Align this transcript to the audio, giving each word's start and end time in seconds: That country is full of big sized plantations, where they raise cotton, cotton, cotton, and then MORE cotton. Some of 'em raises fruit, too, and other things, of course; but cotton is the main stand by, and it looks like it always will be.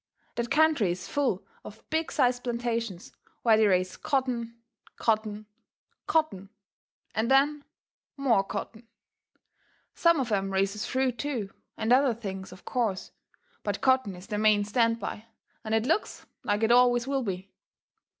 That 0.33 0.49
country 0.49 0.89
is 0.89 1.07
full 1.07 1.45
of 1.63 1.87
big 1.91 2.11
sized 2.11 2.43
plantations, 2.43 3.11
where 3.43 3.55
they 3.55 3.67
raise 3.67 3.97
cotton, 3.97 4.57
cotton, 4.95 5.45
cotton, 6.07 6.49
and 7.13 7.29
then 7.29 7.63
MORE 8.17 8.43
cotton. 8.43 8.87
Some 9.93 10.19
of 10.19 10.31
'em 10.31 10.49
raises 10.51 10.87
fruit, 10.87 11.19
too, 11.19 11.51
and 11.77 11.93
other 11.93 12.15
things, 12.15 12.51
of 12.51 12.65
course; 12.65 13.11
but 13.61 13.81
cotton 13.81 14.15
is 14.15 14.25
the 14.25 14.39
main 14.39 14.63
stand 14.63 14.97
by, 14.99 15.25
and 15.63 15.75
it 15.75 15.85
looks 15.85 16.25
like 16.43 16.63
it 16.63 16.71
always 16.71 17.05
will 17.07 17.21
be. 17.21 17.51